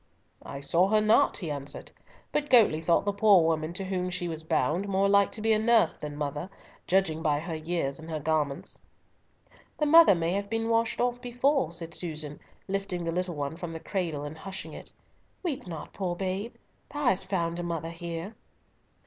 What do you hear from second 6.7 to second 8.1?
judging by her years and